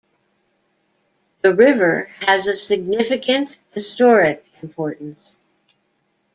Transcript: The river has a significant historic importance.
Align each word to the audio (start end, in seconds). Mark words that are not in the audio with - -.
The 1.43 1.53
river 1.53 2.09
has 2.21 2.47
a 2.47 2.55
significant 2.55 3.55
historic 3.75 4.43
importance. 4.63 5.37